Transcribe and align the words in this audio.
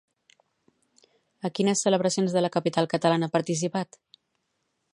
A 1.49 1.51
quines 1.59 1.83
celebracions 1.87 2.33
de 2.37 2.43
la 2.43 2.51
capital 2.57 2.89
catalana 2.95 3.29
ha 3.29 3.35
participat? 3.37 4.01